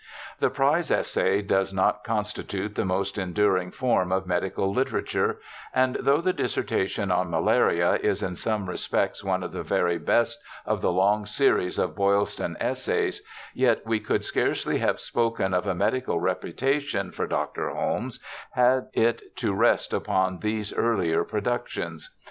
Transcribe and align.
The 0.39 0.49
prize 0.49 0.89
essay 0.89 1.43
does 1.43 1.71
not 1.71 2.03
constitute 2.03 2.73
the 2.73 2.85
most 2.85 3.19
enduring 3.19 3.69
form 3.69 4.11
of 4.11 4.25
medical 4.25 4.73
literature, 4.73 5.37
and 5.75 5.95
though 5.99 6.21
the 6.21 6.33
dissertation 6.33 7.11
on 7.11 7.29
Malaria 7.29 7.99
is 8.01 8.23
in 8.23 8.35
some 8.35 8.67
respects 8.67 9.23
one 9.23 9.43
of 9.43 9.51
the 9.51 9.61
very 9.61 9.99
best 9.99 10.43
of 10.65 10.81
the 10.81 10.91
long 10.91 11.27
series 11.27 11.77
of 11.77 11.95
Boylston 11.95 12.57
essays, 12.59 13.21
yet 13.53 13.85
we 13.85 13.99
could 13.99 14.25
scarcely 14.25 14.79
have 14.79 14.99
spoken 14.99 15.53
ot 15.53 15.67
a 15.67 15.75
medical 15.75 16.19
reputation 16.19 17.11
for 17.11 17.27
Dr. 17.27 17.69
Holmes 17.69 18.19
had 18.53 18.87
it 18.93 19.21
to 19.37 19.53
rest 19.53 19.93
upon 19.93 20.39
these 20.39 20.73
earlier 20.73 21.23
productions. 21.23 22.09